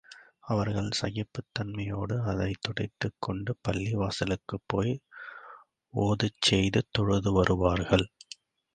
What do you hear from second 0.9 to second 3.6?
சகிப்புத் தன்மையோடு அதைத் துடைத்துக் கொண்டு